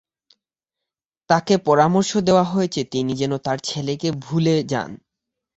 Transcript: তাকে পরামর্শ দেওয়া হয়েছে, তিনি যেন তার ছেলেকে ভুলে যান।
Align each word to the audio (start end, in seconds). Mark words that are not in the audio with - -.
তাকে 1.29 1.53
পরামর্শ 1.65 2.11
দেওয়া 2.27 2.43
হয়েছে, 2.43 2.81
তিনি 2.85 3.11
যেন 3.15 3.33
তার 3.37 3.57
ছেলেকে 3.61 4.09
ভুলে 4.21 4.55
যান। 4.63 4.91